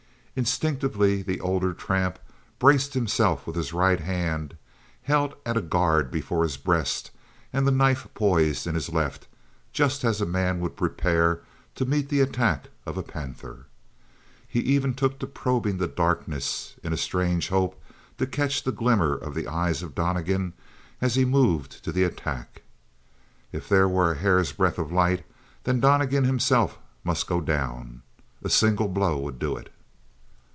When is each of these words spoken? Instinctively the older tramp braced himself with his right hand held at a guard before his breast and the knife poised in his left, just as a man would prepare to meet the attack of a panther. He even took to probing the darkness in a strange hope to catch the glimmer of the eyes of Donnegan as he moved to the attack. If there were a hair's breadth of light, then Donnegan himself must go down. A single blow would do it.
Instinctively 0.33 1.21
the 1.21 1.41
older 1.41 1.73
tramp 1.73 2.17
braced 2.57 2.93
himself 2.93 3.45
with 3.45 3.57
his 3.57 3.73
right 3.73 3.99
hand 3.99 4.55
held 5.03 5.35
at 5.45 5.57
a 5.57 5.61
guard 5.61 6.09
before 6.09 6.43
his 6.43 6.55
breast 6.55 7.11
and 7.51 7.67
the 7.67 7.71
knife 7.71 8.07
poised 8.13 8.65
in 8.65 8.73
his 8.73 8.87
left, 8.87 9.27
just 9.73 10.05
as 10.05 10.21
a 10.21 10.25
man 10.25 10.61
would 10.61 10.77
prepare 10.77 11.41
to 11.75 11.83
meet 11.85 12.07
the 12.07 12.21
attack 12.21 12.69
of 12.85 12.97
a 12.97 13.03
panther. 13.03 13.65
He 14.47 14.61
even 14.61 14.93
took 14.93 15.19
to 15.19 15.27
probing 15.27 15.79
the 15.79 15.87
darkness 15.89 16.75
in 16.81 16.93
a 16.93 16.97
strange 16.97 17.49
hope 17.49 17.79
to 18.17 18.25
catch 18.25 18.63
the 18.63 18.71
glimmer 18.71 19.13
of 19.17 19.35
the 19.35 19.49
eyes 19.49 19.83
of 19.83 19.95
Donnegan 19.95 20.53
as 21.01 21.15
he 21.15 21.25
moved 21.25 21.83
to 21.83 21.91
the 21.91 22.05
attack. 22.05 22.61
If 23.51 23.67
there 23.67 23.87
were 23.89 24.13
a 24.13 24.17
hair's 24.17 24.53
breadth 24.53 24.79
of 24.79 24.93
light, 24.93 25.25
then 25.65 25.81
Donnegan 25.81 26.23
himself 26.23 26.77
must 27.03 27.27
go 27.27 27.41
down. 27.41 28.01
A 28.41 28.49
single 28.49 28.87
blow 28.87 29.17
would 29.19 29.37
do 29.37 29.57
it. 29.57 29.69